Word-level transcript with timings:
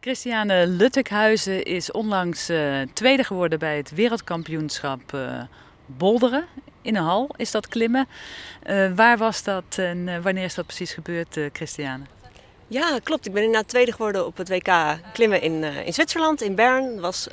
Christiane 0.00 0.66
Luttekhuizen 0.66 1.62
is 1.62 1.90
onlangs 1.90 2.50
uh, 2.50 2.80
tweede 2.92 3.24
geworden 3.24 3.58
bij 3.58 3.76
het 3.76 3.90
wereldkampioenschap 3.90 5.00
uh, 5.14 5.42
Bolderen 5.86 6.44
in 6.82 6.96
een 6.96 7.02
hal. 7.02 7.30
Is 7.36 7.50
dat 7.50 7.68
klimmen? 7.68 8.08
Uh, 8.66 8.92
waar 8.94 9.18
was 9.18 9.42
dat 9.42 9.64
en 9.78 10.22
wanneer 10.22 10.44
is 10.44 10.54
dat 10.54 10.66
precies 10.66 10.92
gebeurd, 10.92 11.38
Christiane? 11.52 12.04
Ja, 12.66 12.98
klopt. 13.02 13.26
Ik 13.26 13.32
ben 13.32 13.42
inderdaad 13.42 13.68
tweede 13.68 13.92
geworden 13.92 14.26
op 14.26 14.36
het 14.36 14.48
WK 14.48 14.98
klimmen 15.12 15.42
in, 15.42 15.64
in 15.64 15.92
Zwitserland, 15.92 16.42
in 16.42 16.54
Bern. 16.54 16.92
Dat 16.92 17.00
was 17.00 17.28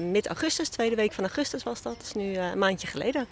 mid-augustus, 0.00 0.68
tweede 0.68 0.96
week 0.96 1.12
van 1.12 1.24
augustus 1.24 1.62
was 1.62 1.82
dat. 1.82 1.94
Dat 1.96 2.06
is 2.06 2.12
nu 2.12 2.36
een 2.36 2.58
maandje 2.58 2.86
geleden. 2.86 3.26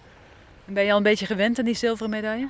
En 0.66 0.74
ben 0.74 0.84
je 0.84 0.90
al 0.90 0.96
een 0.96 1.02
beetje 1.02 1.26
gewend 1.26 1.58
aan 1.58 1.64
die 1.64 1.74
zilveren 1.74 2.10
medaille? 2.10 2.48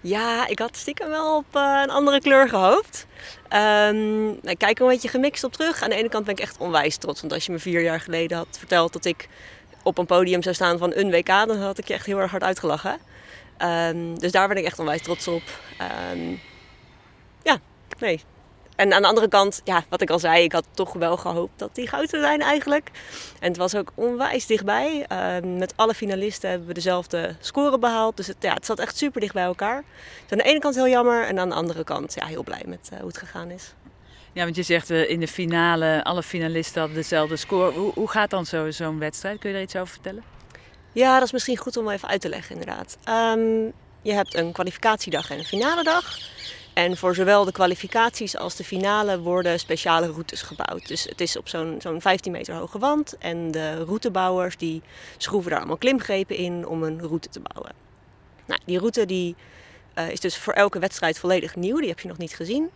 Ja, 0.00 0.46
ik 0.46 0.58
had 0.58 0.76
stiekem 0.76 1.08
wel 1.08 1.36
op 1.36 1.56
uh, 1.56 1.80
een 1.82 1.90
andere 1.90 2.20
kleur 2.20 2.48
gehoopt. 2.48 3.06
Um, 3.52 4.30
ik 4.30 4.58
kijk 4.58 4.78
er 4.78 4.84
een 4.84 4.90
beetje 4.90 5.08
gemixt 5.08 5.44
op 5.44 5.52
terug. 5.52 5.82
Aan 5.82 5.90
de 5.90 5.96
ene 5.96 6.08
kant 6.08 6.24
ben 6.24 6.34
ik 6.34 6.40
echt 6.40 6.58
onwijs 6.58 6.96
trots. 6.96 7.20
Want 7.20 7.32
als 7.32 7.46
je 7.46 7.52
me 7.52 7.58
vier 7.58 7.82
jaar 7.82 8.00
geleden 8.00 8.36
had 8.36 8.58
verteld 8.58 8.92
dat 8.92 9.04
ik 9.04 9.28
op 9.82 9.98
een 9.98 10.06
podium 10.06 10.42
zou 10.42 10.54
staan 10.54 10.78
van 10.78 10.92
een 10.94 11.10
WK, 11.10 11.26
dan 11.26 11.56
had 11.56 11.78
ik 11.78 11.88
je 11.88 11.94
echt 11.94 12.06
heel 12.06 12.18
erg 12.18 12.30
hard 12.30 12.42
uitgelachen. 12.42 12.98
Um, 13.58 14.18
dus 14.18 14.32
daar 14.32 14.48
ben 14.48 14.56
ik 14.56 14.64
echt 14.64 14.78
onwijs 14.78 15.02
trots 15.02 15.28
op. 15.28 15.42
Um, 16.12 16.40
ja, 17.42 17.58
nee, 17.98 18.20
en 18.80 18.92
aan 18.92 19.02
de 19.02 19.08
andere 19.08 19.28
kant, 19.28 19.60
ja, 19.64 19.84
wat 19.88 20.00
ik 20.00 20.10
al 20.10 20.18
zei, 20.18 20.42
ik 20.42 20.52
had 20.52 20.66
toch 20.74 20.92
wel 20.92 21.16
gehoopt 21.16 21.58
dat 21.58 21.74
die 21.74 21.88
goud 21.88 22.08
zou 22.08 22.22
zijn 22.22 22.40
eigenlijk. 22.40 22.90
En 23.40 23.48
het 23.48 23.56
was 23.56 23.74
ook 23.74 23.92
onwijs 23.94 24.46
dichtbij. 24.46 25.06
Uh, 25.12 25.58
met 25.58 25.72
alle 25.76 25.94
finalisten 25.94 26.50
hebben 26.50 26.68
we 26.68 26.74
dezelfde 26.74 27.36
score 27.40 27.78
behaald. 27.78 28.16
Dus 28.16 28.26
het, 28.26 28.36
ja, 28.40 28.54
het 28.54 28.66
zat 28.66 28.78
echt 28.78 28.96
super 28.96 29.20
dicht 29.20 29.34
bij 29.34 29.44
elkaar. 29.44 29.84
Dus 30.22 30.30
aan 30.30 30.38
de 30.38 30.44
ene 30.44 30.58
kant 30.58 30.74
heel 30.74 30.88
jammer 30.88 31.26
en 31.26 31.38
aan 31.38 31.48
de 31.48 31.54
andere 31.54 31.84
kant 31.84 32.14
ja, 32.14 32.26
heel 32.26 32.42
blij 32.42 32.62
met 32.66 32.90
uh, 32.92 32.98
hoe 32.98 33.08
het 33.08 33.18
gegaan 33.18 33.50
is. 33.50 33.74
Ja, 34.32 34.44
want 34.44 34.56
je 34.56 34.62
zegt 34.62 34.90
uh, 34.90 35.10
in 35.10 35.20
de 35.20 35.28
finale, 35.28 36.04
alle 36.04 36.22
finalisten 36.22 36.80
hadden 36.80 36.98
dezelfde 36.98 37.36
score. 37.36 37.72
Hoe, 37.72 37.92
hoe 37.94 38.08
gaat 38.08 38.30
dan 38.30 38.46
zo'n 38.46 38.72
zo 38.72 38.98
wedstrijd? 38.98 39.38
Kun 39.38 39.48
je 39.48 39.54
daar 39.54 39.64
iets 39.64 39.76
over 39.76 39.92
vertellen? 39.92 40.22
Ja, 40.92 41.14
dat 41.14 41.26
is 41.26 41.32
misschien 41.32 41.56
goed 41.56 41.76
om 41.76 41.90
even 41.90 42.08
uit 42.08 42.20
te 42.20 42.28
leggen 42.28 42.56
inderdaad. 42.56 42.98
Um, 43.08 43.72
je 44.02 44.12
hebt 44.12 44.34
een 44.34 44.52
kwalificatiedag 44.52 45.30
en 45.30 45.38
een 45.38 45.44
finale 45.44 45.82
dag. 45.82 46.18
En 46.72 46.96
voor 46.96 47.14
zowel 47.14 47.44
de 47.44 47.52
kwalificaties 47.52 48.36
als 48.36 48.56
de 48.56 48.64
finale 48.64 49.20
worden 49.20 49.58
speciale 49.58 50.06
routes 50.06 50.42
gebouwd. 50.42 50.88
Dus 50.88 51.04
het 51.04 51.20
is 51.20 51.36
op 51.36 51.48
zo'n 51.48 51.76
zo'n 51.82 52.00
15 52.00 52.32
meter 52.32 52.54
hoge 52.54 52.78
wand. 52.78 53.18
En 53.18 53.50
de 53.50 53.84
routebouwers 53.84 54.56
die 54.56 54.82
schroeven 55.16 55.50
daar 55.50 55.58
allemaal 55.58 55.76
klimgrepen 55.76 56.36
in 56.36 56.66
om 56.66 56.82
een 56.82 57.00
route 57.00 57.28
te 57.28 57.40
bouwen. 57.40 57.74
Nou, 58.46 58.60
die 58.64 58.78
route 58.78 59.06
die, 59.06 59.36
uh, 59.94 60.10
is 60.10 60.20
dus 60.20 60.36
voor 60.36 60.52
elke 60.52 60.78
wedstrijd 60.78 61.18
volledig 61.18 61.56
nieuw. 61.56 61.78
Die 61.78 61.88
heb 61.88 62.00
je 62.00 62.08
nog 62.08 62.18
niet 62.18 62.34
gezien. 62.34 62.70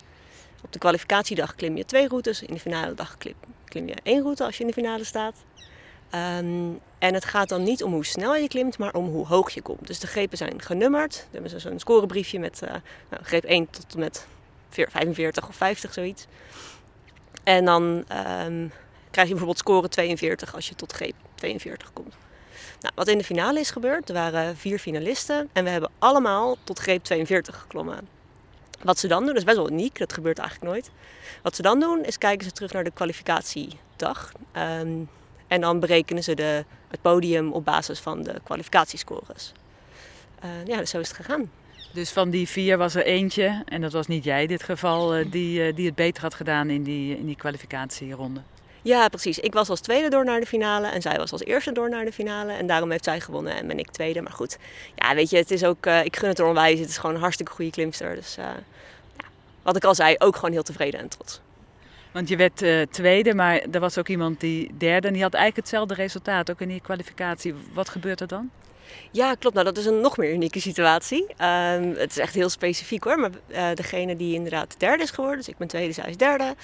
Op 0.62 0.72
de 0.72 0.78
kwalificatiedag 0.78 1.54
klim 1.54 1.76
je 1.76 1.84
twee 1.84 2.08
routes. 2.08 2.42
In 2.42 2.54
de 2.54 2.60
finale 2.60 2.94
dag 2.94 3.16
klim 3.64 3.88
je 3.88 3.94
één 4.02 4.22
route 4.22 4.44
als 4.44 4.56
je 4.56 4.60
in 4.60 4.68
de 4.68 4.74
finale 4.74 5.04
staat. 5.04 5.34
Um, 6.14 6.80
en 6.98 7.14
het 7.14 7.24
gaat 7.24 7.48
dan 7.48 7.62
niet 7.62 7.82
om 7.82 7.92
hoe 7.92 8.04
snel 8.04 8.36
je 8.36 8.48
klimt, 8.48 8.78
maar 8.78 8.94
om 8.94 9.08
hoe 9.08 9.26
hoog 9.26 9.50
je 9.50 9.62
komt. 9.62 9.86
Dus 9.86 9.98
de 9.98 10.06
grepen 10.06 10.36
zijn 10.36 10.62
genummerd. 10.62 11.26
We 11.30 11.38
hebben 11.38 11.60
zo'n 11.60 11.78
scorebriefje 11.78 12.38
met 12.38 12.60
uh, 12.64 12.70
nou, 13.10 13.24
greep 13.24 13.44
1 13.44 13.70
tot 13.70 13.94
en 13.94 14.00
met 14.00 14.26
45 14.70 15.48
of 15.48 15.56
50, 15.56 15.92
zoiets. 15.92 16.26
En 17.44 17.64
dan 17.64 17.82
um, 17.82 18.72
krijg 19.10 19.28
je 19.28 19.34
bijvoorbeeld 19.34 19.58
score 19.58 19.88
42 19.88 20.54
als 20.54 20.68
je 20.68 20.74
tot 20.74 20.92
greep 20.92 21.14
42 21.34 21.92
komt. 21.92 22.14
Nou, 22.80 22.92
wat 22.94 23.08
in 23.08 23.18
de 23.18 23.24
finale 23.24 23.60
is 23.60 23.70
gebeurd, 23.70 24.08
er 24.08 24.14
waren 24.14 24.56
vier 24.56 24.78
finalisten 24.78 25.48
en 25.52 25.64
we 25.64 25.70
hebben 25.70 25.90
allemaal 25.98 26.56
tot 26.64 26.78
greep 26.78 27.04
42 27.04 27.60
geklommen. 27.60 28.08
Wat 28.82 28.98
ze 28.98 29.06
dan 29.06 29.26
doen, 29.26 29.36
is 29.36 29.44
best 29.44 29.56
wel 29.56 29.70
uniek, 29.70 29.98
dat 29.98 30.12
gebeurt 30.12 30.38
eigenlijk 30.38 30.70
nooit. 30.70 30.90
Wat 31.42 31.56
ze 31.56 31.62
dan 31.62 31.80
doen, 31.80 32.04
is 32.04 32.18
kijken 32.18 32.46
ze 32.46 32.52
terug 32.52 32.72
naar 32.72 32.84
de 32.84 32.90
kwalificatiedag. 32.90 34.32
Um, 34.56 35.08
en 35.54 35.60
dan 35.60 35.80
berekenen 35.80 36.22
ze 36.22 36.34
de, 36.34 36.64
het 36.88 37.00
podium 37.02 37.52
op 37.52 37.64
basis 37.64 38.00
van 38.00 38.22
de 38.22 38.34
kwalificatiescores. 38.44 39.52
Uh, 40.44 40.50
ja, 40.66 40.76
dus 40.76 40.90
zo 40.90 40.98
is 40.98 41.08
het 41.08 41.16
gegaan. 41.16 41.50
Dus 41.92 42.10
van 42.10 42.30
die 42.30 42.48
vier 42.48 42.78
was 42.78 42.94
er 42.94 43.04
eentje, 43.04 43.62
en 43.64 43.80
dat 43.80 43.92
was 43.92 44.06
niet 44.06 44.24
jij 44.24 44.42
in 44.42 44.48
dit 44.48 44.62
geval, 44.62 45.18
uh, 45.18 45.26
die, 45.30 45.68
uh, 45.68 45.76
die 45.76 45.86
het 45.86 45.94
beter 45.94 46.22
had 46.22 46.34
gedaan 46.34 46.70
in 46.70 46.82
die, 46.82 47.18
in 47.18 47.26
die 47.26 47.36
kwalificatieronde. 47.36 48.40
Ja, 48.82 49.08
precies. 49.08 49.38
Ik 49.38 49.52
was 49.52 49.68
als 49.68 49.80
tweede 49.80 50.08
door 50.08 50.24
naar 50.24 50.40
de 50.40 50.46
finale 50.46 50.86
en 50.86 51.02
zij 51.02 51.16
was 51.16 51.32
als 51.32 51.44
eerste 51.44 51.72
door 51.72 51.88
naar 51.88 52.04
de 52.04 52.12
finale. 52.12 52.52
En 52.52 52.66
daarom 52.66 52.90
heeft 52.90 53.04
zij 53.04 53.20
gewonnen 53.20 53.56
en 53.56 53.66
ben 53.66 53.78
ik 53.78 53.90
tweede. 53.90 54.20
Maar 54.22 54.32
goed, 54.32 54.58
ja, 54.94 55.14
weet 55.14 55.30
je, 55.30 55.36
het 55.36 55.50
is 55.50 55.64
ook, 55.64 55.86
ik 55.86 56.16
gun 56.16 56.28
het 56.28 56.38
er 56.38 56.46
onwijs. 56.46 56.78
Het 56.80 56.88
is 56.88 56.96
gewoon 56.98 57.14
een 57.14 57.20
hartstikke 57.20 57.52
goede 57.52 57.70
klimster. 57.70 58.14
Dus 58.14 58.34
ja, 58.34 58.54
wat 59.62 59.76
ik 59.76 59.84
al 59.84 59.94
zei, 59.94 60.14
ook 60.18 60.34
gewoon 60.34 60.52
heel 60.52 60.62
tevreden 60.62 61.00
en 61.00 61.08
trots. 61.08 61.40
Want 62.14 62.28
je 62.28 62.36
werd 62.36 62.62
uh, 62.62 62.82
tweede, 62.82 63.34
maar 63.34 63.60
er 63.70 63.80
was 63.80 63.98
ook 63.98 64.08
iemand 64.08 64.40
die 64.40 64.70
derde. 64.78 65.06
En 65.06 65.12
die 65.12 65.22
had 65.22 65.34
eigenlijk 65.34 65.66
hetzelfde 65.66 65.94
resultaat, 65.94 66.50
ook 66.50 66.60
in 66.60 66.68
die 66.68 66.80
kwalificatie. 66.80 67.54
Wat 67.72 67.88
gebeurt 67.88 68.20
er 68.20 68.26
dan? 68.26 68.50
Ja, 69.10 69.34
klopt. 69.34 69.54
Nou, 69.54 69.66
dat 69.66 69.78
is 69.78 69.86
een 69.86 70.00
nog 70.00 70.16
meer 70.16 70.32
unieke 70.32 70.60
situatie. 70.60 71.22
Um, 71.22 71.94
het 71.94 72.10
is 72.10 72.18
echt 72.18 72.34
heel 72.34 72.48
specifiek 72.48 73.04
hoor. 73.04 73.18
Maar 73.18 73.30
uh, 73.46 73.68
degene 73.74 74.16
die 74.16 74.34
inderdaad 74.34 74.74
derde 74.78 75.02
is 75.02 75.10
geworden, 75.10 75.38
dus 75.38 75.48
ik 75.48 75.56
ben 75.56 75.68
tweede, 75.68 75.92
zij 75.92 76.08
is 76.08 76.16
derde. 76.16 76.54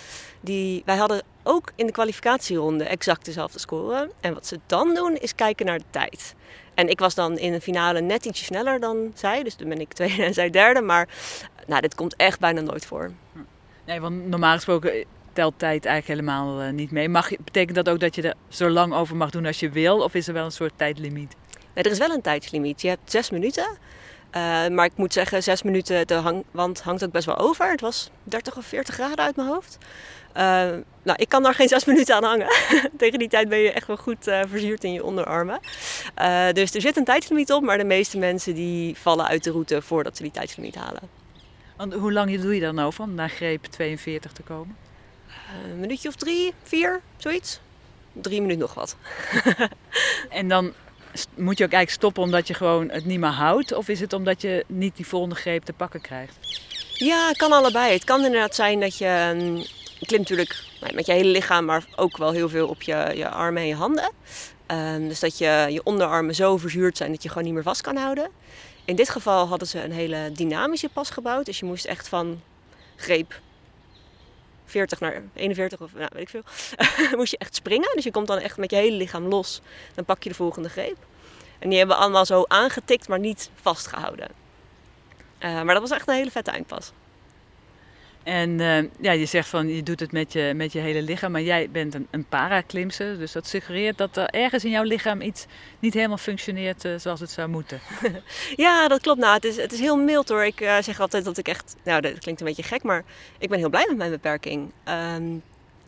Die, 0.41 0.83
wij 0.85 0.97
hadden 0.97 1.23
ook 1.43 1.73
in 1.75 1.87
de 1.87 1.93
kwalificatieronde 1.93 2.85
exact 2.85 3.25
dezelfde 3.25 3.59
score. 3.59 4.11
En 4.21 4.35
wat 4.35 4.47
ze 4.47 4.59
dan 4.67 4.95
doen, 4.95 5.17
is 5.17 5.35
kijken 5.35 5.67
naar 5.67 5.79
de 5.79 5.85
tijd. 5.91 6.35
En 6.75 6.89
ik 6.89 6.99
was 6.99 7.15
dan 7.15 7.39
in 7.39 7.53
de 7.53 7.61
finale 7.61 8.01
net 8.01 8.25
ietsje 8.25 8.45
sneller 8.45 8.81
dan 8.81 9.13
zij. 9.15 9.43
Dus 9.43 9.57
dan 9.57 9.69
ben 9.69 9.81
ik 9.81 9.93
tweede 10.01 10.25
en 10.25 10.35
zij 10.35 10.51
derde. 10.51 10.81
Maar 10.81 11.09
nou, 11.67 11.81
dit 11.81 11.95
komt 11.95 12.17
echt 12.17 12.41
bijna 12.41 12.61
nooit 12.61 12.87
voor. 12.87 13.11
Nee, 13.87 14.01
want 14.01 14.29
normaal 14.29 14.55
gesproken 14.55 15.05
telt 15.33 15.59
tijd 15.59 15.85
eigenlijk 15.85 16.21
helemaal 16.21 16.63
uh, 16.63 16.71
niet 16.71 16.91
mee. 16.91 17.09
Mag, 17.09 17.29
betekent 17.45 17.75
dat 17.75 17.89
ook 17.89 18.01
dat 18.01 18.15
je 18.15 18.23
er 18.23 18.35
zo 18.49 18.69
lang 18.69 18.95
over 18.95 19.17
mag 19.17 19.31
doen 19.31 19.47
als 19.47 19.61
je 19.61 19.71
wil? 19.71 19.99
Of 19.99 20.15
is 20.15 20.29
er 20.29 20.35
wel 20.35 20.45
een 20.45 20.53
soort 20.53 20.73
tijdlimiet? 20.77 21.37
Nee, 21.75 21.85
er 21.85 21.91
is 21.91 21.99
wel 21.99 22.11
een 22.11 22.23
tijdslimiet. 22.23 22.83
Je 22.83 22.89
hebt 22.89 23.11
zes 23.11 23.31
minuten. 23.31 23.79
Uh, 24.37 24.69
maar 24.69 24.85
ik 24.85 24.97
moet 24.97 25.13
zeggen, 25.13 25.43
zes 25.43 25.63
minuten, 25.63 26.07
de 26.07 26.15
hang, 26.15 26.45
want 26.51 26.81
hangt 26.81 27.05
ook 27.05 27.11
best 27.11 27.27
wel 27.27 27.37
over. 27.37 27.71
Het 27.71 27.81
was 27.81 28.11
30 28.23 28.57
of 28.57 28.65
40 28.65 28.95
graden 28.95 29.25
uit 29.25 29.37
mijn 29.37 29.49
hoofd. 29.49 29.79
Uh, 30.37 30.43
nou, 31.03 31.17
ik 31.17 31.29
kan 31.29 31.43
daar 31.43 31.55
geen 31.55 31.69
zes 31.69 31.85
minuten 31.85 32.15
aan 32.15 32.25
hangen. 32.25 32.49
Tegen 32.99 33.19
die 33.19 33.29
tijd 33.29 33.49
ben 33.49 33.59
je 33.59 33.73
echt 33.73 33.87
wel 33.87 33.97
goed 33.97 34.29
uh, 34.29 34.41
verzuurd 34.49 34.85
in 34.85 34.93
je 34.93 35.05
onderarmen. 35.05 35.61
dus 36.53 36.75
er 36.75 36.81
zit 36.81 36.97
een 36.97 37.05
tijdslimiet 37.05 37.53
op, 37.53 37.63
maar 37.63 37.79
de 37.79 37.85
meeste 37.85 38.19
mensen 38.19 38.55
die 38.55 38.97
vallen 38.97 39.27
uit 39.27 39.45
de 39.45 39.51
route 39.51 39.83
voordat 39.83 40.17
ze 40.17 40.23
die 40.23 40.33
tijdslimiet 40.33 40.75
halen. 40.75 41.03
Want 41.77 41.95
hoe 41.95 42.13
lang 42.13 42.41
doe 42.41 42.55
je 42.55 42.61
dan 42.61 42.79
over 42.79 43.05
om 43.05 43.15
naar 43.15 43.31
greep 43.31 43.65
42 43.65 44.33
te 44.33 44.43
komen? 44.43 44.77
Een 45.65 45.81
minuutje 45.81 46.09
of 46.09 46.15
drie, 46.15 46.55
vier, 46.63 47.01
zoiets. 47.17 47.61
Drie 48.13 48.41
minuten 48.41 48.61
nog 48.61 48.75
wat. 48.75 48.97
en 50.31 50.49
dan 50.49 50.73
moet 51.35 51.59
je 51.59 51.65
ook 51.65 51.73
eigenlijk 51.73 51.91
stoppen 51.91 52.23
omdat 52.23 52.49
je 52.49 52.55
gewoon 52.55 52.91
het 52.91 53.05
niet 53.05 53.21
meer 53.21 53.29
houdt? 53.29 53.73
Of 53.73 53.89
is 53.89 54.01
het 54.01 54.13
omdat 54.13 54.43
je 54.43 54.65
niet 54.67 54.97
die 54.97 55.07
volgende 55.07 55.35
greep 55.35 55.65
te 55.65 55.73
pakken 55.73 56.01
krijgt? 56.01 56.37
Ja, 56.95 57.29
het 57.29 57.37
kan 57.37 57.53
allebei. 57.53 57.93
Het 57.93 58.05
kan 58.05 58.25
inderdaad 58.25 58.55
zijn 58.55 58.81
dat 58.81 58.99
je... 58.99 59.07
Je 59.99 60.07
klimt 60.07 60.29
natuurlijk 60.29 60.65
met 60.95 61.07
je 61.07 61.13
hele 61.13 61.31
lichaam, 61.31 61.65
maar 61.65 61.85
ook 61.97 62.17
wel 62.17 62.33
heel 62.33 62.49
veel 62.49 62.69
op 62.69 62.83
je, 62.83 63.13
je 63.15 63.29
armen 63.29 63.63
en 63.63 63.69
je 63.69 63.75
handen. 63.75 64.11
Um, 64.67 65.09
dus 65.09 65.21
dat 65.21 65.39
je, 65.39 65.67
je 65.71 65.85
onderarmen 65.85 66.35
zo 66.35 66.57
verzuurd 66.57 66.97
zijn 66.97 67.13
dat 67.13 67.23
je 67.23 67.29
gewoon 67.29 67.45
niet 67.45 67.53
meer 67.53 67.63
vast 67.63 67.81
kan 67.81 67.97
houden. 67.97 68.31
In 68.85 68.97
dit 68.97 69.09
geval 69.09 69.47
hadden 69.47 69.69
ze 69.69 69.83
een 69.83 69.93
hele 69.93 70.31
dynamische 70.33 70.89
pas 70.89 71.11
gebouwd. 71.11 71.47
Dus 71.47 71.59
je 71.59 71.67
moest 71.67 71.85
echt 71.85 72.09
van 72.09 72.41
greep 72.97 73.41
40 74.71 75.01
naar 75.01 75.23
41 75.35 75.81
of 75.81 75.95
nou, 75.95 76.09
weet 76.13 76.23
ik 76.23 76.29
veel, 76.29 76.43
moest 77.19 77.31
je 77.31 77.39
echt 77.39 77.55
springen. 77.55 77.91
Dus 77.95 78.05
je 78.05 78.11
komt 78.11 78.27
dan 78.27 78.39
echt 78.39 78.57
met 78.57 78.71
je 78.71 78.77
hele 78.77 78.97
lichaam 78.97 79.25
los. 79.25 79.61
Dan 79.95 80.05
pak 80.05 80.23
je 80.23 80.29
de 80.29 80.35
volgende 80.35 80.69
greep. 80.69 80.97
En 81.59 81.69
die 81.69 81.79
hebben 81.79 81.97
we 81.97 82.03
allemaal 82.03 82.27
zo 82.27 82.45
aangetikt, 82.49 83.09
maar 83.09 83.19
niet 83.19 83.51
vastgehouden. 83.55 84.29
Uh, 85.41 85.63
maar 85.63 85.75
dat 85.75 85.89
was 85.89 85.99
echt 85.99 86.09
een 86.09 86.15
hele 86.15 86.31
vette 86.31 86.51
eindpas. 86.51 86.93
En 88.23 88.51
uh, 88.51 88.79
ja, 89.01 89.13
je 89.13 89.27
zegt 89.27 89.49
van 89.49 89.69
je 89.69 89.83
doet 89.83 90.01
het 90.01 90.13
met 90.13 90.33
je, 90.33 90.53
met 90.57 90.73
je 90.73 90.79
hele 90.79 91.03
lichaam, 91.03 91.33
maar 91.33 91.43
jij 91.43 91.71
bent 91.71 91.95
een, 91.95 92.07
een 92.11 92.25
paraklimser. 92.25 93.19
Dus 93.19 93.33
dat 93.33 93.47
suggereert 93.47 93.99
dat 93.99 94.17
er 94.17 94.29
ergens 94.29 94.65
in 94.65 94.71
jouw 94.71 94.83
lichaam 94.83 95.21
iets 95.21 95.47
niet 95.79 95.95
helemaal 95.95 96.17
functioneert 96.17 96.85
uh, 96.85 96.99
zoals 96.99 97.21
het 97.21 97.31
zou 97.31 97.49
moeten. 97.49 97.81
ja, 98.57 98.89
dat 98.89 99.01
klopt. 99.01 99.21
Nou, 99.21 99.35
het 99.35 99.45
is, 99.45 99.57
het 99.57 99.73
is 99.73 99.81
heel 99.81 99.97
mild 99.97 100.29
hoor. 100.29 100.45
Ik 100.45 100.61
uh, 100.61 100.77
zeg 100.83 101.01
altijd 101.01 101.25
dat 101.25 101.39
ik 101.39 101.49
echt, 101.49 101.77
nou 101.85 102.01
dat 102.01 102.19
klinkt 102.19 102.41
een 102.41 102.47
beetje 102.47 102.63
gek, 102.63 102.83
maar 102.83 103.05
ik 103.39 103.49
ben 103.49 103.59
heel 103.59 103.71
blij 103.71 103.87
met 103.89 103.97
mijn 103.97 104.11
beperking. 104.11 104.71
Um, 105.15 105.43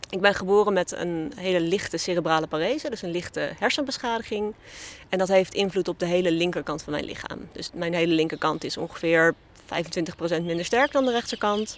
ik 0.09 0.21
ben 0.21 0.33
geboren 0.33 0.73
met 0.73 0.91
een 0.91 1.31
hele 1.35 1.59
lichte 1.59 1.97
cerebrale 1.97 2.47
parese, 2.47 2.89
dus 2.89 3.01
een 3.01 3.11
lichte 3.11 3.51
hersenbeschadiging. 3.59 4.53
En 5.09 5.17
dat 5.17 5.27
heeft 5.27 5.53
invloed 5.53 5.87
op 5.87 5.99
de 5.99 6.05
hele 6.05 6.31
linkerkant 6.31 6.83
van 6.83 6.93
mijn 6.93 7.05
lichaam. 7.05 7.49
Dus 7.51 7.69
mijn 7.73 7.93
hele 7.93 8.13
linkerkant 8.13 8.63
is 8.63 8.77
ongeveer 8.77 9.33
25% 9.63 9.67
minder 10.43 10.65
sterk 10.65 10.91
dan 10.91 11.05
de 11.05 11.11
rechterkant. 11.11 11.77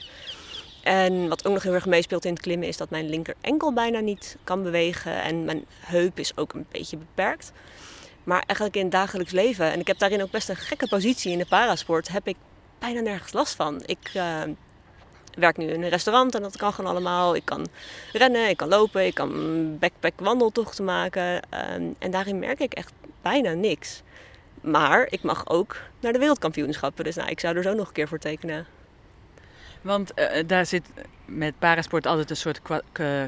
En 0.86 1.28
wat 1.28 1.48
ook 1.48 1.54
nog 1.54 1.64
heel 1.64 1.74
erg 1.74 1.86
meespeelt 1.86 2.26
in 2.26 2.34
het 2.34 2.42
klimmen 2.42 2.68
is 2.68 2.78
dat 2.78 2.90
mijn 2.90 3.10
linker 3.10 3.36
enkel 3.42 3.74
bijna 3.74 4.00
niet 4.00 4.38
kan 4.44 4.64
bewegen. 4.64 5.22
En 5.22 5.46
mijn 5.46 5.66
heup 5.80 6.20
is 6.20 6.38
ook 6.38 6.54
een 6.54 6.66
beetje 6.72 6.98
beperkt. 6.98 7.52
Maar 8.24 8.44
eigenlijk 8.46 8.76
in 8.76 8.82
het 8.82 8.92
dagelijks 8.92 9.32
leven, 9.32 9.72
en 9.72 9.80
ik 9.80 9.88
heb 9.88 9.98
daarin 9.98 10.22
ook 10.22 10.32
best 10.32 10.50
een 10.50 10.56
gekke 10.56 10.88
positie 10.88 11.32
in 11.32 11.38
de 11.38 11.46
parasport, 11.46 12.08
heb 12.08 12.28
ik 12.28 12.36
bijna 12.80 13.00
nergens 13.00 13.34
last 13.34 13.56
van. 13.56 13.82
Ik, 13.86 14.12
uh, 14.16 14.42
werk 15.36 15.58
nu 15.58 15.68
in 15.68 15.84
een 15.84 15.90
restaurant 15.90 16.36
en 16.36 16.42
dat 16.42 16.58
kan 16.58 16.74
gewoon 16.74 16.92
allemaal. 16.92 17.36
Ik 17.36 17.46
kan 17.46 17.68
rennen, 18.14 18.50
ik 18.50 18.58
kan 18.58 18.68
lopen, 18.68 19.06
ik 19.06 19.14
kan 19.14 19.78
backpack 19.80 20.14
wandeltochten 20.20 20.84
maken. 20.84 21.42
Ehm, 21.50 21.84
en 22.00 22.12
daarin 22.12 22.40
merk 22.40 22.60
ik 22.60 22.74
echt 22.74 22.92
bijna 23.22 23.54
niks. 23.54 24.02
Maar 24.62 25.08
ik 25.10 25.24
mag 25.24 25.50
ook 25.50 25.78
naar 26.00 26.14
de 26.14 26.20
wereldkampioenschappen. 26.20 27.04
Dus 27.04 27.16
nou, 27.16 27.30
ik 27.30 27.40
zou 27.40 27.56
er 27.56 27.64
zo 27.64 27.74
nog 27.74 27.88
een 27.88 27.94
keer 27.94 28.08
voor 28.08 28.20
tekenen. 28.20 28.75
Want 29.86 30.12
uh, 30.16 30.28
daar 30.48 30.66
zit 30.66 30.84
met 31.26 31.60
parasport 31.60 32.06
altijd 32.06 32.30
een 32.30 32.38
soort 32.38 32.62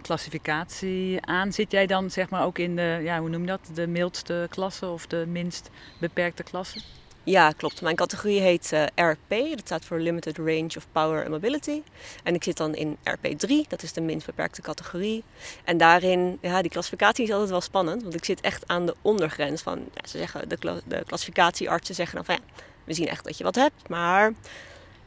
klassificatie 0.01 1.25
aan. 1.25 1.53
Zit 1.53 1.71
jij 1.71 1.85
dan 1.85 2.11
zeg 2.11 2.29
maar 2.29 2.45
ook 2.45 2.57
in 2.57 2.75
de, 2.75 2.99
ja, 3.03 3.19
hoe 3.19 3.29
noem 3.29 3.41
je 3.41 3.47
dat, 3.47 3.69
de 3.73 3.87
mildste 3.87 4.47
klasse 4.49 4.87
of 4.87 5.07
de 5.07 5.25
minst 5.27 5.69
beperkte 5.99 6.43
klasse? 6.43 6.81
Ja, 7.23 7.51
klopt. 7.51 7.81
Mijn 7.81 7.95
categorie 7.95 8.41
heet 8.41 8.71
eh, 8.71 8.83
RP, 8.95 9.29
dat 9.29 9.61
staat 9.65 9.85
voor 9.85 9.99
Limited 9.99 10.37
Range 10.37 10.71
of 10.77 10.87
Power 10.91 11.19
and 11.19 11.29
Mobility. 11.29 11.81
En 12.23 12.35
ik 12.35 12.43
zit 12.43 12.57
dan 12.57 12.75
in 12.75 12.97
RP3, 13.03 13.67
dat 13.67 13.83
is 13.83 13.93
de 13.93 14.01
minst 14.01 14.25
beperkte 14.25 14.61
categorie. 14.61 15.23
En 15.63 15.77
daarin, 15.77 16.37
ja, 16.41 16.61
die 16.61 16.71
klassificatie 16.71 17.23
is 17.23 17.31
altijd 17.31 17.49
wel 17.49 17.61
spannend, 17.61 18.01
want 18.01 18.15
ik 18.15 18.25
zit 18.25 18.41
echt 18.41 18.67
aan 18.67 18.85
de 18.85 18.95
ondergrens 19.01 19.61
van, 19.61 19.79
ja, 19.79 20.07
ze 20.07 20.17
zeggen, 20.17 20.49
de, 20.49 20.81
de 20.85 21.03
klassificatieartsen 21.05 21.95
zeggen 21.95 22.15
dan 22.15 22.25
van 22.25 22.35
ja, 22.35 22.63
we 22.83 22.93
zien 22.93 23.07
echt 23.07 23.23
dat 23.23 23.37
je 23.37 23.43
wat 23.43 23.55
hebt, 23.55 23.89
maar 23.89 24.33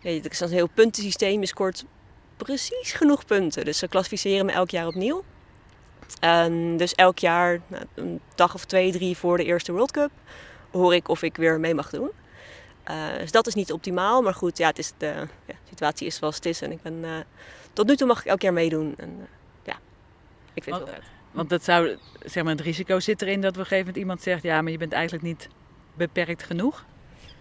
ja, 0.00 0.10
het 0.10 0.32
is 0.32 0.40
een 0.40 0.48
heel 0.48 0.68
puntensysteem, 0.74 1.40
je 1.40 1.46
scoort 1.46 1.84
precies 2.36 2.92
genoeg 2.92 3.24
punten. 3.24 3.64
Dus 3.64 3.78
ze 3.78 3.88
klassificeren 3.88 4.46
me 4.46 4.52
elk 4.52 4.70
jaar 4.70 4.86
opnieuw. 4.86 5.24
Um, 6.24 6.76
dus 6.76 6.94
elk 6.94 7.18
jaar, 7.18 7.60
nou, 7.66 7.84
een 7.94 8.20
dag 8.34 8.54
of 8.54 8.64
twee, 8.64 8.92
drie 8.92 9.16
voor 9.16 9.36
de 9.36 9.44
eerste 9.44 9.72
World 9.72 9.90
Cup, 9.90 10.10
hoor 10.70 10.94
ik 10.94 11.08
of 11.08 11.22
ik 11.22 11.36
weer 11.36 11.60
mee 11.60 11.74
mag 11.74 11.90
doen. 11.90 12.10
Uh, 12.90 13.18
dus 13.18 13.30
dat 13.30 13.46
is 13.46 13.54
niet 13.54 13.72
optimaal, 13.72 14.22
maar 14.22 14.34
goed, 14.34 14.58
ja, 14.58 14.66
het 14.66 14.78
is 14.78 14.92
de 14.96 15.26
ja, 15.46 15.54
situatie 15.68 16.06
is 16.06 16.16
zoals 16.16 16.34
het 16.34 16.46
is. 16.46 16.62
En 16.62 16.72
ik 16.72 16.82
ben, 16.82 16.94
uh, 16.94 17.10
tot 17.72 17.86
nu 17.86 17.96
toe 17.96 18.06
mag 18.06 18.20
ik 18.20 18.26
elk 18.26 18.42
jaar 18.42 18.52
meedoen. 18.52 18.94
En 18.96 19.16
uh, 19.18 19.24
ja, 19.62 19.78
ik 20.54 20.62
vind 20.62 20.76
het 20.76 20.84
wel 20.84 20.94
vet. 20.94 21.04
Want 21.30 21.48
dat 21.48 21.64
zou, 21.64 21.96
zeg 22.24 22.42
maar, 22.42 22.52
het 22.52 22.60
risico 22.60 23.00
zit 23.00 23.22
erin 23.22 23.40
dat 23.40 23.50
op 23.50 23.56
een 23.56 23.62
gegeven 23.62 23.78
moment 23.78 23.96
iemand 23.96 24.22
zegt: 24.22 24.42
ja, 24.42 24.62
maar 24.62 24.72
je 24.72 24.78
bent 24.78 24.92
eigenlijk 24.92 25.24
niet 25.24 25.48
beperkt 25.94 26.42
genoeg. 26.42 26.84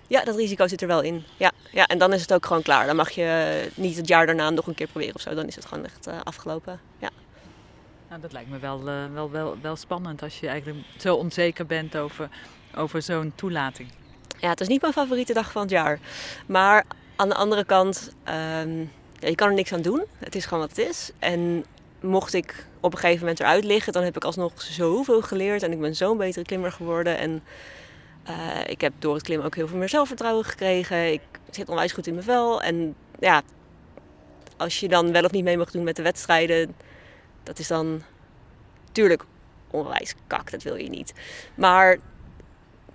Ja, 0.10 0.24
dat 0.24 0.36
risico 0.36 0.68
zit 0.68 0.82
er 0.82 0.88
wel 0.88 1.02
in. 1.02 1.24
Ja, 1.38 1.52
ja, 1.72 1.86
en 1.86 1.98
dan 1.98 2.14
is 2.14 2.22
het 2.22 2.34
ook 2.34 2.46
gewoon 2.46 2.62
klaar. 2.62 2.86
Dan 2.86 2.96
mag 2.96 3.10
je 3.10 3.70
niet 3.76 3.98
het 3.98 4.08
jaar 4.08 4.26
daarna 4.26 4.50
nog 4.50 4.68
een 4.68 4.76
keer 4.76 4.88
proberen 4.88 5.16
of 5.16 5.22
zo. 5.22 5.34
Dan 5.34 5.48
is 5.48 5.56
het 5.56 5.66
gewoon 5.66 5.86
echt 5.86 6.10
afgelopen. 6.24 6.80
Ja. 7.00 7.10
Nou, 8.10 8.22
dat 8.22 8.32
lijkt 8.32 8.50
me 8.50 8.60
wel, 8.60 8.84
wel, 9.14 9.32
wel, 9.32 9.58
wel 9.62 9.76
spannend 9.76 10.22
als 10.22 10.40
je 10.40 10.48
eigenlijk 10.48 10.86
zo 10.98 11.16
onzeker 11.16 11.66
bent 11.66 11.98
over 11.98 12.30
over 12.76 13.02
zo'n 13.02 13.32
toelating? 13.36 13.90
Ja, 14.40 14.50
het 14.50 14.62
is 14.62 14.68
niet 14.68 14.82
mijn 14.82 14.94
favoriete 14.94 15.34
dag 15.34 15.52
van 15.52 15.62
het 15.62 15.72
jaar. 15.72 16.00
Maar 16.46 16.86
aan 17.16 17.30
de 17.30 17.36
andere 17.36 17.66
kant, 17.66 18.12
um, 18.28 18.92
ja, 19.20 19.28
je 19.28 19.36
kan 19.36 19.48
er 19.48 19.54
niks 19.54 19.74
aan 19.74 19.82
doen. 19.82 20.04
Het 20.18 20.36
is 20.36 20.46
gewoon 20.46 20.60
wat 20.60 20.78
het 20.78 20.88
is. 20.88 21.12
En 21.20 21.66
mocht 22.00 22.34
ik 22.34 22.66
op 22.80 22.94
een 22.94 23.00
gegeven 23.00 23.20
moment 23.20 23.40
eruit 23.40 23.64
liggen, 23.64 23.94
dan 23.94 24.04
heb 24.04 24.16
ik 24.16 24.24
alsnog 24.24 24.62
zoveel 24.62 25.22
geleerd. 25.22 25.64
En 25.64 25.72
ik 25.72 25.80
ben 25.80 25.96
zo'n 25.96 26.18
betere 26.18 26.46
klimmer 26.46 26.72
geworden. 26.72 27.18
En 27.18 27.44
uh, 28.30 28.36
ik 28.66 28.82
heb 28.82 28.94
door 29.00 29.14
het 29.14 29.24
klimmen 29.24 29.46
ook 29.46 29.56
heel 29.56 29.68
veel 29.68 29.78
meer 29.78 29.90
zelfvertrouwen 29.90 30.46
gekregen. 30.46 31.12
Ik 31.12 31.22
zit 31.50 31.70
onwijs 31.70 31.92
goed 31.92 32.08
in 32.08 32.14
mijn 32.14 32.26
vel. 32.26 32.62
En 32.62 32.96
ja, 33.20 33.42
als 34.58 34.80
je 34.80 34.88
dan 34.88 35.12
wel 35.12 35.24
of 35.24 35.32
niet 35.32 35.44
mee 35.44 35.58
mag 35.58 35.72
doen 35.72 35.84
met 35.84 35.96
de 35.96 36.02
wedstrijden, 36.02 36.76
dat 37.44 37.60
is 37.60 37.68
dan 37.68 38.02
tuurlijk 38.92 39.24
onwijs 39.72 40.14
kak. 40.28 40.52
Dat 40.52 40.64
wil 40.64 40.76
je 40.76 40.90
niet. 40.90 41.14
Maar 41.56 41.98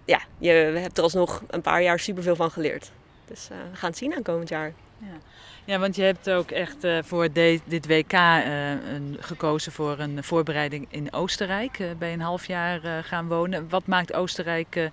ja, 0.04 0.20
je 0.38 0.50
hebt 0.50 0.96
er 0.98 1.02
alsnog 1.02 1.42
een 1.48 1.60
paar 1.60 1.82
jaar 1.82 1.98
superveel 1.98 2.36
van 2.36 2.50
geleerd. 2.50 2.92
Dus 3.25 3.48
uh, 3.52 3.58
we 3.70 3.76
gaan 3.76 3.90
het 3.90 3.98
zien 3.98 4.14
aan 4.14 4.22
komend 4.22 4.48
jaar. 4.48 4.72
Ja. 5.64 5.78
Want 5.78 5.96
je 5.96 6.02
hebt 6.02 6.31
ook 6.31 6.50
echt 6.50 6.84
uh, 6.84 6.98
voor 7.02 7.32
dit 7.32 7.86
WK 7.86 8.12
gekozen 9.19 9.72
voor 9.72 9.98
een 9.98 10.25
voorbereiding 10.25 10.86
in 10.90 11.12
Oostenrijk. 11.12 11.78
Bij 11.98 12.12
een 12.12 12.20
half 12.20 12.46
jaar 12.46 13.04
gaan 13.04 13.28
wonen. 13.28 13.69
Wat 13.69 13.86
maakt 13.86 14.12
Oostenrijk 14.12 14.90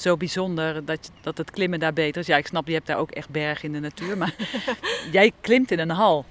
zo 0.00 0.16
bijzonder 0.16 0.84
dat, 0.84 1.10
dat 1.20 1.38
het 1.38 1.50
klimmen 1.50 1.80
daar 1.80 1.92
beter 1.92 2.20
is? 2.20 2.26
Ja, 2.26 2.36
ik 2.36 2.46
snap, 2.46 2.66
je 2.66 2.72
hebt 2.72 2.86
daar 2.86 2.98
ook 2.98 3.10
echt 3.10 3.28
bergen 3.28 3.64
in 3.64 3.72
de 3.72 3.80
natuur. 3.80 4.16
Maar 4.18 4.34
jij 5.12 5.32
klimt 5.40 5.70
in 5.70 5.78
een 5.78 5.90
hal. 5.90 6.24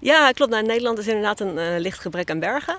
Ja, 0.00 0.30
klopt. 0.32 0.50
Nou, 0.50 0.62
in 0.62 0.68
Nederland 0.68 0.98
is 0.98 1.06
inderdaad 1.06 1.40
een 1.40 1.80
licht 1.80 1.98
gebrek 1.98 2.30
aan 2.30 2.40
bergen. 2.40 2.78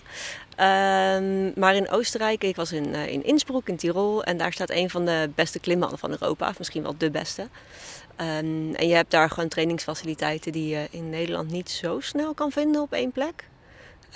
Um, 0.60 1.52
maar 1.56 1.76
in 1.76 1.90
Oostenrijk, 1.90 2.44
ik 2.44 2.56
was 2.56 2.72
in, 2.72 2.88
uh, 2.88 3.08
in 3.08 3.24
Innsbruck, 3.24 3.68
in 3.68 3.78
Tirol. 3.78 4.24
En 4.24 4.38
daar 4.38 4.54
staat 4.54 4.70
een 4.70 4.90
van 4.90 5.06
de 5.06 5.30
beste 5.36 5.60
klimhallen 5.60 5.98
van 5.98 6.12
Europa. 6.12 6.50
Of 6.50 6.58
misschien 6.58 6.84
wel 6.84 6.96
de 6.98 7.12
beste. 7.12 7.42
Um, 7.42 8.76
en 8.76 8.88
je 8.88 8.94
hebt 8.94 9.12
daar 9.12 9.30
gewoon 9.30 9.50
trainingsfaciliteiten 9.50 10.52
die 10.52 10.68
je 10.68 10.88
in 10.90 11.10
Nederland 11.10 11.52
niet 11.52 11.70
zo 11.70 12.00
snel 12.00 12.34
kan 12.34 12.52
vinden 12.52 12.82
op 12.82 12.94
één 12.94 13.12
plek. 13.12 13.48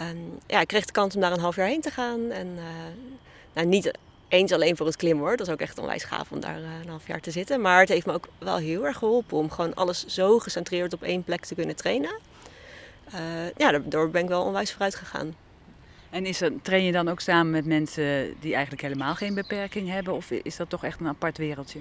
Um, 0.02 0.38
ja, 0.48 0.60
ik 0.60 0.68
kreeg 0.68 0.86
de 0.86 0.92
kans 0.92 1.16
om 1.16 1.22
daar 1.22 1.32
een 1.32 1.40
half 1.40 1.56
jaar 1.56 1.68
heen 1.68 1.82
te 1.82 1.92
gaan. 1.92 2.32
En 2.32 2.48
uh, 2.48 2.64
nou, 3.54 3.68
niet 3.68 3.92
eens 4.30 4.52
alleen 4.52 4.78
voor 4.78 4.86
het 4.86 4.96
klimmen 4.96 5.26
hoor. 5.26 5.38
Dat 5.38 5.48
is 5.48 5.54
ook 5.54 5.60
echt 5.60 5.78
onwijs 5.78 6.04
gaaf 6.04 6.32
om 6.32 6.40
daar 6.40 6.60
uh, 6.60 6.66
een 6.84 6.90
half 6.90 7.08
jaar 7.08 7.20
te 7.20 7.32
zitten. 7.32 7.62
Maar 7.62 7.80
het 7.80 7.90
heeft 7.90 8.06
me 8.06 8.14
ook 8.14 8.28
wel 8.38 8.58
heel 8.58 8.86
erg 8.86 8.98
geholpen 8.98 9.38
om 9.38 9.52
gewoon 9.52 9.74
alles 9.74 10.06
zo 10.06 10.40
gecentreerd 10.40 10.94
op 10.94 11.04
één 11.04 11.24
plek 11.24 11.46
te 11.46 11.56
kunnen 11.56 11.76
trainen. 11.76 12.20
ja, 13.58 13.72
daardoor 13.72 14.10
ben 14.10 14.24
ik 14.24 14.30
wel 14.30 14.44
onwijs 14.44 14.72
vooruit 14.72 14.96
gegaan. 14.96 15.36
En 16.10 16.26
is 16.26 16.42
er, 16.42 16.52
train 16.62 16.84
je 16.84 16.92
dan 16.92 17.10
ook 17.10 17.20
samen 17.20 17.52
met 17.52 17.66
mensen 17.66 18.36
die 18.40 18.54
eigenlijk 18.54 18.82
helemaal 18.82 19.16
geen 19.16 19.34
beperking 19.34 19.90
hebben? 19.90 20.14
Of 20.14 20.32
is 20.32 20.56
dat 20.56 20.70
toch 20.70 20.84
echt 20.84 21.00
een 21.00 21.08
apart 21.08 21.38
wereldje? 21.38 21.80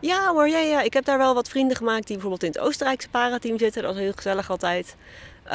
Ja 0.00 0.32
hoor, 0.32 0.48
ja, 0.48 0.58
ja. 0.58 0.82
ik 0.82 0.92
heb 0.92 1.04
daar 1.04 1.18
wel 1.18 1.34
wat 1.34 1.48
vrienden 1.48 1.76
gemaakt 1.76 2.06
die 2.06 2.16
bijvoorbeeld 2.16 2.42
in 2.42 2.48
het 2.48 2.58
Oostenrijkse 2.68 3.08
parateam 3.08 3.58
zitten. 3.58 3.82
Dat 3.82 3.94
is 3.94 4.00
heel 4.00 4.12
gezellig 4.12 4.50
altijd. 4.50 4.96
Uh, 5.46 5.52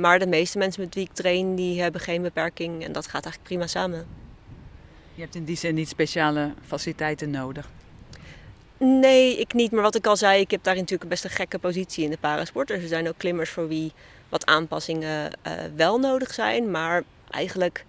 maar 0.00 0.18
de 0.18 0.26
meeste 0.26 0.58
mensen 0.58 0.82
met 0.82 0.94
wie 0.94 1.04
ik 1.04 1.12
train, 1.12 1.54
die 1.54 1.80
hebben 1.80 2.00
geen 2.00 2.22
beperking. 2.22 2.84
En 2.84 2.92
dat 2.92 3.04
gaat 3.06 3.24
eigenlijk 3.24 3.44
prima 3.44 3.66
samen. 3.66 4.06
Je 5.22 5.28
hebt 5.28 5.40
in 5.40 5.46
die 5.46 5.56
zin 5.56 5.74
niet 5.74 5.88
speciale 5.88 6.52
faciliteiten 6.66 7.30
nodig? 7.30 7.70
Nee, 8.78 9.38
ik 9.38 9.52
niet. 9.52 9.72
Maar 9.72 9.82
wat 9.82 9.94
ik 9.94 10.06
al 10.06 10.16
zei, 10.16 10.40
ik 10.40 10.50
heb 10.50 10.62
daar 10.62 10.74
natuurlijk 10.74 11.10
best 11.10 11.24
een 11.24 11.30
gekke 11.30 11.58
positie 11.58 12.04
in 12.04 12.10
de 12.10 12.18
parasport. 12.20 12.70
Er 12.70 12.86
zijn 12.86 13.08
ook 13.08 13.18
klimmers 13.18 13.50
voor 13.50 13.68
wie 13.68 13.92
wat 14.28 14.46
aanpassingen 14.46 15.32
uh, 15.46 15.52
wel 15.76 15.98
nodig 15.98 16.34
zijn. 16.34 16.70
Maar 16.70 17.02
eigenlijk, 17.30 17.84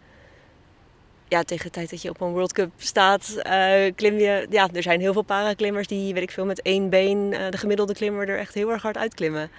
ja, 1.27 1.43
tegen 1.43 1.65
de 1.65 1.71
tijd 1.71 1.89
dat 1.89 2.01
je 2.01 2.09
op 2.09 2.21
een 2.21 2.31
World 2.31 2.53
Cup 2.53 2.71
staat, 2.77 3.35
uh, 3.37 3.91
klim 3.95 4.17
je. 4.17 4.47
Ja, 4.49 4.69
er 4.73 4.83
zijn 4.83 4.99
heel 4.99 5.13
veel 5.13 5.21
paraklimmers 5.21 5.87
die, 5.87 6.13
weet 6.13 6.23
ik 6.23 6.31
veel, 6.31 6.45
met 6.45 6.61
één 6.61 6.89
been 6.89 7.31
uh, 7.31 7.49
de 7.49 7.57
gemiddelde 7.57 7.93
klimmer 7.93 8.29
er 8.29 8.37
echt 8.37 8.53
heel 8.53 8.71
erg 8.71 8.81
hard 8.81 8.97
uitklimmen. 8.97 9.49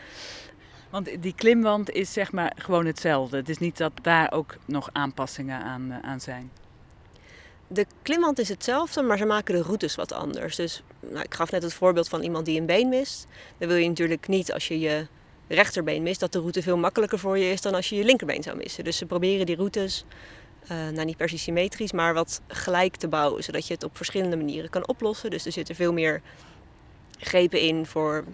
Want 0.90 1.22
die 1.22 1.34
klimwand 1.34 1.90
is 1.90 2.12
zeg 2.12 2.32
maar 2.32 2.52
gewoon 2.56 2.86
hetzelfde. 2.86 3.36
Het 3.36 3.48
is 3.48 3.58
niet 3.58 3.76
dat 3.76 3.92
daar 4.02 4.32
ook 4.32 4.56
nog 4.64 4.88
aanpassingen 4.92 5.62
aan, 5.62 5.98
aan 6.02 6.20
zijn. 6.20 6.50
De 7.68 7.86
klimwand 8.02 8.38
is 8.38 8.48
hetzelfde, 8.48 9.02
maar 9.02 9.18
ze 9.18 9.24
maken 9.24 9.54
de 9.54 9.62
routes 9.62 9.94
wat 9.94 10.12
anders. 10.12 10.56
Dus 10.56 10.82
nou, 11.00 11.22
ik 11.22 11.34
gaf 11.34 11.50
net 11.50 11.62
het 11.62 11.74
voorbeeld 11.74 12.08
van 12.08 12.22
iemand 12.22 12.46
die 12.46 12.60
een 12.60 12.66
been 12.66 12.88
mist. 12.88 13.26
Dan 13.58 13.68
wil 13.68 13.76
je 13.76 13.88
natuurlijk 13.88 14.28
niet 14.28 14.52
als 14.52 14.68
je 14.68 14.80
je 14.80 15.06
rechterbeen 15.48 16.02
mist, 16.02 16.20
dat 16.20 16.32
de 16.32 16.38
route 16.38 16.62
veel 16.62 16.76
makkelijker 16.76 17.18
voor 17.18 17.38
je 17.38 17.50
is 17.50 17.60
dan 17.60 17.74
als 17.74 17.88
je 17.88 17.96
je 17.96 18.04
linkerbeen 18.04 18.42
zou 18.42 18.56
missen. 18.56 18.84
Dus 18.84 18.96
ze 18.96 19.06
proberen 19.06 19.46
die 19.46 19.56
routes, 19.56 20.04
uh, 20.62 20.68
nou 20.68 21.04
niet 21.04 21.16
per 21.16 21.28
se 21.28 21.38
symmetrisch, 21.38 21.92
maar 21.92 22.14
wat 22.14 22.40
gelijk 22.48 22.96
te 22.96 23.08
bouwen, 23.08 23.44
zodat 23.44 23.66
je 23.66 23.74
het 23.74 23.84
op 23.84 23.96
verschillende 23.96 24.36
manieren 24.36 24.70
kan 24.70 24.88
oplossen. 24.88 25.30
Dus 25.30 25.46
er 25.46 25.52
zitten 25.52 25.74
veel 25.74 25.92
meer 25.92 26.22
grepen 27.18 27.60
in 27.60 27.86
voor 27.86 28.24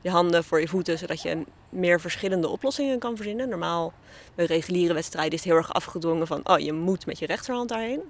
je 0.00 0.10
handen, 0.10 0.44
voor 0.44 0.60
je 0.60 0.68
voeten, 0.68 0.98
zodat 0.98 1.22
je 1.22 1.44
meer 1.68 2.00
verschillende 2.00 2.48
oplossingen 2.48 2.98
kan 2.98 3.16
verzinnen. 3.16 3.48
Normaal 3.48 3.92
bij 4.34 4.46
reguliere 4.46 4.94
wedstrijden 4.94 5.32
is 5.32 5.38
het 5.38 5.48
heel 5.48 5.56
erg 5.56 5.72
afgedwongen 5.72 6.26
van, 6.26 6.40
oh 6.48 6.58
je 6.58 6.72
moet 6.72 7.06
met 7.06 7.18
je 7.18 7.26
rechterhand 7.26 7.68
daarheen. 7.68 8.02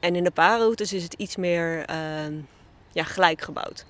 En 0.00 0.16
in 0.16 0.24
de 0.24 0.30
paarroutes 0.30 0.92
is 0.92 1.02
het 1.02 1.12
iets 1.12 1.36
meer 1.36 1.90
uh, 1.90 1.96
ja, 2.92 3.04
gelijk 3.04 3.40
gebouwd 3.40 3.86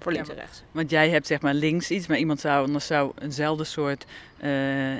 voor 0.00 0.12
links 0.12 0.28
en 0.28 0.34
rechts. 0.34 0.62
Want 0.72 0.90
jij 0.90 1.10
hebt 1.10 1.26
zeg 1.26 1.40
maar 1.40 1.54
links 1.54 1.90
iets, 1.90 2.06
maar 2.06 2.18
iemand 2.18 2.40
zou 2.40 2.64
anders 2.64 2.86
zou 2.86 3.12
eenzelfde 3.18 3.64
soort 3.64 4.04
uh, 4.40 4.50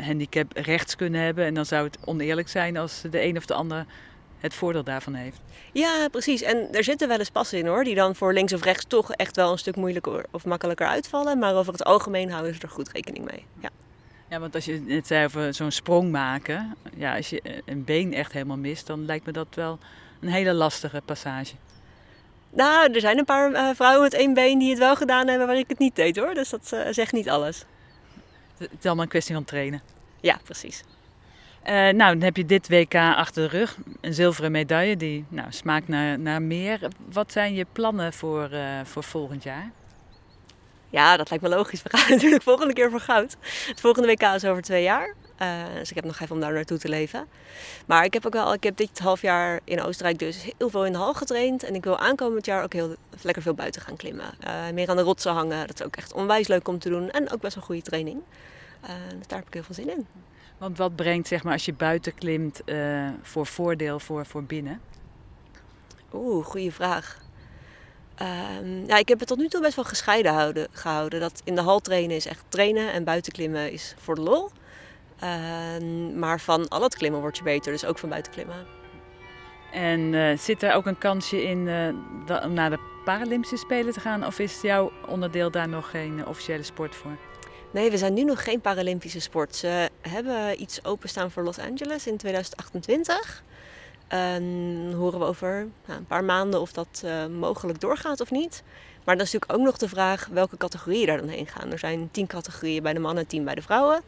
handicap 0.07 0.53
rechts 0.57 0.97
kunnen 0.97 1.21
hebben. 1.21 1.45
En 1.45 1.55
dan 1.55 1.67
zou 1.67 1.85
het 1.85 1.99
oneerlijk 2.05 2.49
zijn 2.49 2.77
als 2.77 3.03
de 3.11 3.23
een 3.23 3.37
of 3.37 3.47
de 3.47 3.55
ander 3.55 3.87
het 4.39 4.55
voordeel 4.55 4.85
daarvan 4.85 5.15
heeft. 5.15 5.41
Ja, 5.73 6.09
precies. 6.11 6.43
En 6.43 6.69
er 6.73 6.85
zitten 6.85 7.09
wel 7.09 7.19
eens 7.19 7.31
passen 7.31 7.59
in 7.59 7.67
hoor, 7.67 7.85
die 7.85 7.95
dan 7.95 8.15
voor 8.15 8.33
links 8.33 8.53
of 8.53 8.63
rechts 8.63 8.85
toch 8.89 9.13
echt 9.13 9.37
wel 9.37 9.53
een 9.53 9.59
stuk 9.59 9.77
moeilijker 9.77 10.25
of 10.31 10.45
makkelijker 10.45 10.87
uitvallen. 10.87 11.39
Maar 11.39 11.55
over 11.55 11.73
het 11.73 11.85
algemeen 11.85 12.31
houden 12.31 12.55
ze 12.55 12.61
er 12.61 12.69
goed 12.69 12.93
rekening 12.93 13.25
mee. 13.31 13.45
Ja. 13.61 13.71
Ja, 14.31 14.41
want 14.41 14.55
als 14.55 14.65
je 14.65 14.81
net 14.81 15.07
zei 15.07 15.25
over 15.25 15.55
zo'n 15.55 15.71
sprong 15.71 16.11
maken, 16.11 16.77
ja, 16.97 17.17
als 17.17 17.31
je 17.31 17.63
een 17.65 17.85
been 17.85 18.15
echt 18.15 18.33
helemaal 18.33 18.57
mist, 18.57 18.87
dan 18.87 19.05
lijkt 19.05 19.27
me 19.27 19.33
dat 19.33 19.47
wel 19.55 19.79
een 20.21 20.29
hele 20.29 20.53
lastige 20.53 21.03
passage. 21.05 21.55
Nou, 22.51 22.93
er 22.93 23.01
zijn 23.01 23.19
een 23.19 23.25
paar 23.25 23.51
uh, 23.51 23.71
vrouwen 23.75 24.03
met 24.03 24.15
één 24.15 24.35
been 24.35 24.59
die 24.59 24.71
het 24.71 24.79
wel 24.79 24.97
gedaan 24.97 25.29
hebben 25.29 25.47
waar 25.47 25.57
ik 25.57 25.69
het 25.69 25.79
niet 25.79 25.97
deed 25.97 26.17
hoor. 26.17 26.35
Dus 26.35 26.49
dat 26.49 26.71
uh, 26.75 26.81
zegt 26.91 27.13
niet 27.13 27.29
alles. 27.29 27.65
Het 28.59 28.71
is 28.79 28.85
allemaal 28.85 29.05
een 29.05 29.11
kwestie 29.11 29.35
van 29.35 29.45
trainen. 29.45 29.83
Ja, 30.21 30.39
precies. 30.45 30.83
Uh, 31.65 31.73
nou, 31.73 31.97
dan 31.97 32.21
heb 32.21 32.37
je 32.37 32.47
dit 32.47 32.69
WK 32.69 32.95
achter 32.95 33.51
de 33.51 33.59
rug. 33.59 33.77
Een 34.01 34.15
zilveren 34.15 34.53
medaille 34.53 34.97
die 34.97 35.25
nou, 35.29 35.47
smaakt 35.51 35.89
naar, 35.89 36.19
naar 36.19 36.43
meer. 36.43 36.81
Wat 37.13 37.33
zijn 37.33 37.55
je 37.55 37.67
plannen 37.73 38.13
voor, 38.13 38.51
voor 38.85 39.05
volgend 39.05 39.43
jaar? 39.43 39.71
Ja, 40.91 41.17
dat 41.17 41.31
lijkt 41.31 41.45
me 41.45 41.51
logisch. 41.51 41.83
We 41.83 41.97
gaan 41.97 42.11
natuurlijk 42.15 42.43
volgende 42.43 42.73
keer 42.73 42.91
voor 42.91 43.01
goud. 43.01 43.37
Het 43.67 43.81
volgende 43.81 44.09
WK 44.09 44.23
is 44.23 44.45
over 44.45 44.63
twee 44.63 44.83
jaar. 44.83 45.15
Uh, 45.43 45.65
dus 45.75 45.91
ik 45.91 45.97
heb 45.97 46.05
nog 46.05 46.21
even 46.21 46.35
om 46.35 46.41
daar 46.41 46.53
naartoe 46.53 46.79
te 46.79 46.89
leven. 46.89 47.27
Maar 47.87 48.05
ik 48.05 48.13
heb 48.13 48.27
ook 48.27 48.33
wel, 48.33 48.53
ik 48.53 48.63
heb 48.63 48.77
dit 48.77 48.99
half 48.99 49.23
jaar 49.23 49.61
in 49.65 49.83
Oostenrijk 49.83 50.19
dus 50.19 50.49
heel 50.59 50.71
veel 50.71 50.87
in 50.87 50.93
de 50.93 50.99
hal 50.99 51.15
getraind. 51.15 51.63
En 51.63 51.75
ik 51.75 51.85
wil 51.85 51.99
aankomend 51.99 52.47
jaar 52.47 52.63
ook 52.63 52.73
heel 52.73 52.95
lekker 53.21 53.43
veel 53.43 53.55
buiten 53.55 53.83
gaan 53.83 53.97
klimmen. 53.97 54.35
Uh, 54.47 54.71
meer 54.75 54.89
aan 54.89 54.97
de 54.97 55.03
rotsen 55.03 55.33
hangen. 55.33 55.67
Dat 55.67 55.81
is 55.81 55.87
ook 55.87 55.97
echt 55.97 56.13
onwijs 56.13 56.49
leuk 56.49 56.69
om 56.69 56.79
te 56.79 56.89
doen. 56.89 57.11
En 57.11 57.31
ook 57.31 57.41
best 57.41 57.55
wel 57.55 57.65
goede 57.65 57.83
training. 57.83 58.23
Uh, 58.85 58.91
dus 59.19 59.27
daar 59.27 59.39
heb 59.39 59.47
ik 59.47 59.55
heel 59.55 59.63
veel 59.63 59.75
zin 59.75 59.91
in. 59.91 60.07
Want 60.59 60.79
wat 60.79 60.97
brengt, 60.97 61.29
zeg 61.29 61.43
maar, 61.43 61.53
als 61.53 61.65
je 61.65 61.73
buiten 61.73 62.15
klimt, 62.15 62.61
voor 63.23 63.47
voordeel 63.47 64.01
voor, 64.01 64.27
voor 64.27 64.45
binnen? 64.45 64.81
Oeh, 66.13 66.45
goede 66.45 66.73
vraag. 66.73 67.19
Uh, 68.23 68.87
ja, 68.87 68.97
ik 68.97 69.09
heb 69.09 69.19
het 69.19 69.29
tot 69.29 69.39
nu 69.39 69.49
toe 69.49 69.61
best 69.61 69.77
wel 69.77 69.85
gescheiden 69.85 70.33
houden, 70.33 70.69
gehouden. 70.71 71.21
Dat 71.21 71.41
in 71.45 71.55
de 71.55 71.61
hal 71.61 71.81
trainen 71.81 72.17
is 72.17 72.27
echt 72.27 72.45
trainen 72.49 72.93
en 72.93 73.05
buiten 73.05 73.33
klimmen 73.33 73.73
is 73.73 73.95
voor 73.99 74.15
de 74.15 74.21
lol. 74.21 74.51
Uh, 75.23 76.15
maar 76.15 76.41
van 76.41 76.69
al 76.69 76.83
het 76.83 76.97
klimmen 76.97 77.21
word 77.21 77.37
je 77.37 77.43
beter, 77.43 77.73
dus 77.73 77.85
ook 77.85 77.99
van 77.99 78.09
buiten 78.09 78.33
klimmen. 78.33 78.67
En 79.73 80.01
uh, 80.01 80.39
zit 80.39 80.63
er 80.63 80.75
ook 80.75 80.87
een 80.87 80.99
kansje 80.99 81.43
in 81.43 81.69
eh, 81.69 82.45
om 82.45 82.53
naar 82.53 82.71
de 82.71 82.79
Paralympische 83.05 83.57
Spelen 83.57 83.93
te 83.93 84.01
gaan? 84.01 84.27
Of 84.27 84.39
is 84.39 84.61
jouw 84.61 84.93
onderdeel 85.07 85.51
daar 85.51 85.69
nog 85.69 85.91
geen 85.91 86.27
officiële 86.27 86.63
sport 86.63 86.95
voor? 86.95 87.17
Nee, 87.71 87.91
we 87.91 87.99
zijn 87.99 88.15
nu 88.15 88.25
nog 88.25 88.45
geen 88.45 88.61
Paralympische 88.61 89.21
sport. 89.21 89.57
Ze 89.57 89.89
hebben 90.01 90.63
iets 90.63 90.85
openstaan 90.85 91.31
voor 91.31 91.43
Los 91.43 91.59
Angeles 91.59 92.07
in 92.07 92.17
2028. 92.17 93.43
En 94.09 94.93
horen 94.97 95.19
we 95.19 95.25
over 95.25 95.69
nou, 95.87 95.99
een 95.99 96.07
paar 96.07 96.25
maanden 96.25 96.61
of 96.61 96.73
dat 96.73 97.03
uh, 97.05 97.27
mogelijk 97.27 97.81
doorgaat 97.81 98.21
of 98.21 98.31
niet. 98.31 98.63
Maar 99.05 99.17
dan 99.17 99.27
is 99.27 99.33
natuurlijk 99.33 99.61
ook 99.61 99.67
nog 99.67 99.77
de 99.77 99.89
vraag 99.89 100.29
welke 100.33 100.57
categorieën 100.57 101.07
daar 101.07 101.19
dan 101.19 101.29
heen 101.29 101.47
gaan. 101.47 101.73
Er 101.73 101.79
zijn 101.79 102.09
tien 102.11 102.27
categorieën 102.27 102.83
bij 102.83 102.93
de 102.93 102.99
mannen, 102.99 103.27
tien 103.27 103.45
bij 103.45 103.55
de 103.55 103.63
vrouwen. 103.63 104.01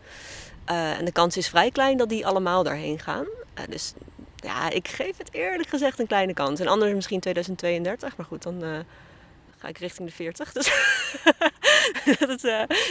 Uh, 0.71 0.99
en 0.99 1.05
de 1.05 1.13
kans 1.13 1.37
is 1.37 1.49
vrij 1.49 1.71
klein 1.71 1.97
dat 1.97 2.09
die 2.09 2.27
allemaal 2.27 2.63
daarheen 2.63 2.99
gaan. 2.99 3.27
Uh, 3.59 3.65
dus 3.69 3.93
ja, 4.37 4.71
ik 4.71 4.89
geef 4.89 5.17
het 5.17 5.33
eerlijk 5.33 5.69
gezegd 5.69 5.99
een 5.99 6.07
kleine 6.07 6.35
kans. 6.35 6.61
En 6.61 6.67
anders 6.67 6.93
misschien 6.93 7.21
2032, 7.21 8.17
maar 8.17 8.27
goed, 8.27 8.43
dan 8.43 8.85
ga 9.59 9.69
ik 9.69 9.79
richting 9.79 10.09
de 10.09 10.15
40. 10.15 10.53
Dus 12.05 12.19
dat 12.19 12.41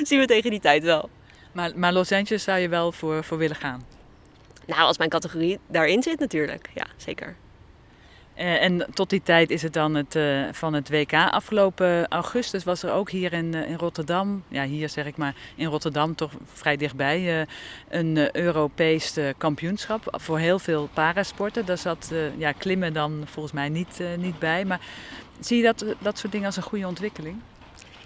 zien 0.03 0.19
we 0.19 0.25
tegen 0.25 0.49
die 0.49 0.59
tijd 0.59 0.83
wel. 0.83 1.09
Maar, 1.51 1.71
maar 1.75 1.93
Los 1.93 2.11
Angeles 2.11 2.43
zou 2.43 2.59
je 2.59 2.69
wel 2.69 2.91
voor, 2.91 3.23
voor 3.23 3.37
willen 3.37 3.55
gaan? 3.55 3.85
Nou, 4.65 4.81
als 4.81 4.97
mijn 4.97 5.09
categorie 5.09 5.59
daarin 5.67 6.03
zit 6.03 6.19
natuurlijk. 6.19 6.69
Ja, 6.73 6.85
zeker. 6.97 7.35
Uh, 8.39 8.61
en 8.61 8.85
tot 8.93 9.09
die 9.09 9.21
tijd 9.23 9.49
is 9.49 9.61
het 9.61 9.73
dan 9.73 9.95
het, 9.95 10.15
uh, 10.15 10.47
van 10.51 10.73
het 10.73 10.89
WK. 10.89 11.13
Afgelopen 11.13 12.07
augustus 12.07 12.63
was 12.63 12.83
er 12.83 12.91
ook 12.91 13.09
hier 13.09 13.33
in, 13.33 13.53
uh, 13.53 13.69
in 13.69 13.75
Rotterdam, 13.75 14.43
ja 14.47 14.63
hier 14.63 14.89
zeg 14.89 15.05
ik 15.05 15.17
maar, 15.17 15.35
in 15.55 15.65
Rotterdam 15.65 16.15
toch 16.15 16.31
vrij 16.53 16.77
dichtbij, 16.77 17.47
een 17.89 18.37
Europees 18.37 19.17
kampioenschap 19.37 20.17
voor 20.19 20.39
heel 20.39 20.59
veel 20.59 20.89
parasporten. 20.93 21.65
Daar 21.65 21.77
zat 21.77 22.11
ja, 22.37 22.51
klimmen 22.51 22.93
dan 22.93 23.23
volgens 23.25 23.53
mij 23.53 23.69
niet, 23.69 24.01
niet 24.17 24.39
bij. 24.39 24.65
Maar 24.65 24.79
zie 25.39 25.57
je 25.57 25.63
dat, 25.63 25.85
dat 25.99 26.17
soort 26.17 26.31
dingen 26.31 26.47
als 26.47 26.57
een 26.57 26.63
goede 26.63 26.87
ontwikkeling? 26.87 27.35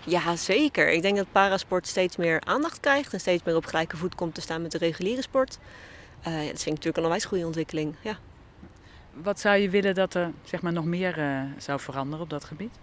Ja, 0.04 0.36
zeker. 0.36 0.92
Ik 0.92 1.02
denk 1.02 1.18
dat 1.18 1.32
parasport 1.32 1.88
steeds 1.88 2.16
meer 2.16 2.42
aandacht 2.46 2.80
krijgt 2.80 3.14
en 3.14 3.20
steeds 3.20 3.44
meer 3.44 3.56
op 3.56 3.66
gelijke 3.66 3.98
voet 3.98 4.16
komt 4.16 4.36
te 4.36 4.42
staan 4.42 4.62
met 4.62 4.72
de 4.72 4.78
reguliere 4.78 5.22
sport. 5.22 5.58
Dat 6.24 6.34
vind 6.34 6.66
ik 6.66 6.66
natuurlijk 6.66 6.98
een 6.98 7.04
onwijs 7.04 7.26
goede 7.26 7.46
ontwikkeling. 7.46 7.96
Ja. 8.02 8.18
Wat 9.14 9.40
zou 9.40 9.58
je 9.58 9.70
willen 9.70 9.96
dat 9.96 10.14
er 10.14 10.32
zeg 10.44 10.62
maar, 10.62 10.74
nog 10.74 10.86
meer 10.86 11.18
uh, 11.18 11.42
zou 11.58 11.80
veranderen 11.80 12.24
op 12.24 12.30
dat 12.30 12.44
gebied? 12.44 12.76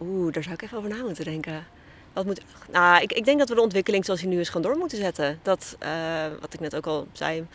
Oeh, 0.00 0.32
daar 0.32 0.42
zou 0.42 0.54
ik 0.54 0.62
even 0.62 0.78
over 0.78 0.90
na 0.90 1.02
moeten 1.02 1.24
denken. 1.24 1.66
Wat 2.12 2.24
moet... 2.24 2.40
nou, 2.70 3.02
ik, 3.02 3.12
ik 3.12 3.24
denk 3.24 3.38
dat 3.38 3.48
we 3.48 3.54
de 3.54 3.60
ontwikkeling 3.60 4.04
zoals 4.04 4.20
die 4.20 4.28
nu 4.28 4.40
is 4.40 4.48
gaan 4.48 4.62
door 4.62 4.76
moeten 4.76 4.98
zetten. 4.98 5.38
Dat, 5.42 5.76
uh, 5.82 6.24
wat 6.40 6.54
ik 6.54 6.60
net 6.60 6.76
ook 6.76 6.86
al 6.86 7.06
zei, 7.12 7.46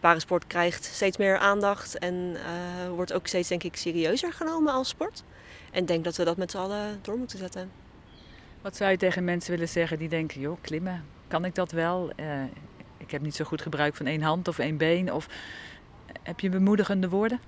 parasport 0.00 0.46
krijgt 0.46 0.84
steeds 0.84 1.16
meer 1.16 1.38
aandacht 1.38 1.98
en 1.98 2.36
wordt 2.94 3.12
ook 3.12 3.26
steeds 3.26 3.48
denk 3.48 3.62
ik 3.62 3.76
serieuzer 3.76 4.32
genomen 4.32 4.72
als 4.72 4.88
sport. 4.88 5.24
En 5.72 5.80
ik 5.80 5.86
denk 5.86 6.04
dat 6.04 6.16
we 6.16 6.24
dat 6.24 6.36
met 6.36 6.50
z'n 6.50 6.56
allen 6.56 6.98
door 7.02 7.18
moeten 7.18 7.38
zetten. 7.38 7.70
Wat 8.60 8.76
zou 8.76 8.90
je 8.90 8.96
tegen 8.96 9.24
mensen 9.24 9.50
willen 9.50 9.68
zeggen 9.68 9.98
die 9.98 10.08
denken, 10.08 10.40
joh, 10.40 10.56
klimmen, 10.60 11.04
kan 11.28 11.44
ik 11.44 11.54
dat 11.54 11.70
wel? 11.70 12.10
ik 12.96 13.10
heb 13.10 13.22
niet 13.22 13.34
zo 13.34 13.44
goed 13.44 13.62
gebruik 13.62 13.96
van 13.96 14.06
één 14.06 14.22
hand 14.22 14.48
of 14.48 14.58
één 14.58 14.76
been? 14.76 15.12
Of 15.12 15.28
heb 16.22 16.40
je 16.40 16.48
bemoedigende 16.48 17.08
woorden? 17.08 17.40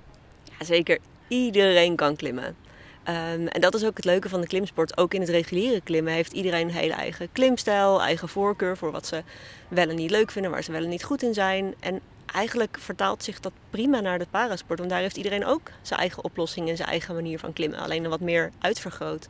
Ja, 0.59 0.65
zeker. 0.65 0.99
Iedereen 1.29 1.97
kan 1.97 2.17
klimmen. 2.17 2.57
Um, 3.09 3.47
en 3.47 3.61
dat 3.61 3.75
is 3.75 3.85
ook 3.85 3.97
het 3.97 4.05
leuke 4.05 4.29
van 4.29 4.41
de 4.41 4.47
klimsport. 4.47 4.97
Ook 4.97 5.15
in 5.15 5.21
het 5.21 5.31
reguliere 5.31 5.81
klimmen 5.81 6.13
heeft 6.13 6.33
iedereen 6.33 6.69
een 6.69 6.75
hele 6.75 6.93
eigen 6.93 7.29
klimstijl, 7.33 8.03
eigen 8.03 8.29
voorkeur 8.29 8.77
voor 8.77 8.91
wat 8.91 9.07
ze 9.07 9.23
wel 9.69 9.89
en 9.89 9.97
niet 9.97 10.11
leuk 10.11 10.31
vinden, 10.31 10.51
waar 10.51 10.63
ze 10.63 10.73
wel 10.73 10.83
en 10.83 10.89
niet 10.89 11.05
goed 11.05 11.23
in 11.23 11.35
zijn. 11.35 11.75
En 11.81 12.01
eigenlijk 12.27 12.79
vertaalt 12.81 13.25
zich 13.25 13.41
dat 13.41 13.53
prima 13.71 14.01
naar 14.01 14.19
de 14.19 14.27
parasport, 14.31 14.79
want 14.79 14.91
daar 14.91 15.01
heeft 15.01 15.17
iedereen 15.17 15.45
ook 15.45 15.71
zijn 15.83 16.01
eigen 16.01 16.25
oplossing 16.25 16.69
en 16.69 16.77
zijn 16.77 16.89
eigen 16.89 17.15
manier 17.15 17.39
van 17.39 17.53
klimmen, 17.53 17.79
alleen 17.79 18.05
een 18.05 18.11
wat 18.11 18.21
meer 18.21 18.51
uitvergroot. 18.59 19.29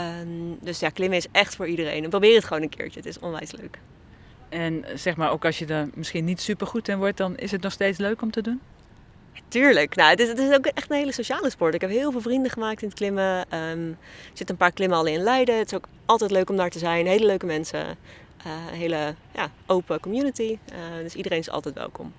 Um, 0.00 0.58
dus 0.60 0.80
ja, 0.80 0.88
klimmen 0.88 1.18
is 1.18 1.26
echt 1.32 1.56
voor 1.56 1.66
iedereen. 1.66 2.04
En 2.04 2.10
probeer 2.10 2.34
het 2.34 2.44
gewoon 2.44 2.62
een 2.62 2.68
keertje, 2.68 3.00
het 3.00 3.08
is 3.08 3.18
onwijs 3.18 3.52
leuk. 3.52 3.78
En 4.52 4.84
zeg 4.94 5.16
maar, 5.16 5.30
ook 5.30 5.44
als 5.44 5.58
je 5.58 5.66
er 5.66 5.88
misschien 5.94 6.24
niet 6.24 6.40
super 6.40 6.66
goed 6.66 6.88
in 6.88 6.98
wordt, 6.98 7.16
dan 7.16 7.36
is 7.36 7.50
het 7.50 7.62
nog 7.62 7.72
steeds 7.72 7.98
leuk 7.98 8.22
om 8.22 8.30
te 8.30 8.42
doen? 8.42 8.60
Tuurlijk. 9.48 9.94
Nou, 9.94 10.10
het, 10.10 10.20
is, 10.20 10.28
het 10.28 10.38
is 10.38 10.54
ook 10.54 10.66
echt 10.66 10.90
een 10.90 10.96
hele 10.96 11.12
sociale 11.12 11.50
sport. 11.50 11.74
Ik 11.74 11.80
heb 11.80 11.90
heel 11.90 12.10
veel 12.10 12.20
vrienden 12.20 12.50
gemaakt 12.50 12.82
in 12.82 12.88
het 12.88 12.96
klimmen. 12.96 13.38
Um, 13.40 13.88
er 13.88 13.96
zitten 14.26 14.48
een 14.48 14.56
paar 14.56 14.72
klimhallen 14.72 15.12
in 15.12 15.20
Leiden. 15.20 15.58
Het 15.58 15.66
is 15.66 15.76
ook 15.76 15.88
altijd 16.06 16.30
leuk 16.30 16.50
om 16.50 16.56
daar 16.56 16.70
te 16.70 16.78
zijn. 16.78 17.06
Hele 17.06 17.26
leuke 17.26 17.46
mensen. 17.46 17.86
Een 18.44 18.74
hele 18.74 19.14
ja, 19.34 19.50
open 19.66 20.00
community. 20.00 20.58
Uh, 20.72 20.78
dus 21.02 21.14
iedereen 21.14 21.38
is 21.38 21.50
altijd 21.50 21.74
welkom. 21.74 22.12